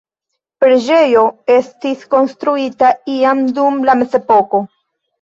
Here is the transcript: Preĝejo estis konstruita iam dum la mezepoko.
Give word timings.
Preĝejo 0.63 1.25
estis 1.57 2.07
konstruita 2.15 2.93
iam 3.19 3.47
dum 3.61 3.81
la 3.91 4.01
mezepoko. 4.05 4.69